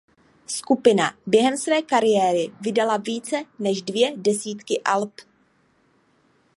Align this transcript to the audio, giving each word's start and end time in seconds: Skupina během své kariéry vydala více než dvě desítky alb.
Skupina 0.47 1.17
během 1.27 1.57
své 1.57 1.81
kariéry 1.81 2.51
vydala 2.61 2.97
více 2.97 3.43
než 3.59 3.81
dvě 3.81 4.17
desítky 4.17 4.81
alb. 4.85 5.11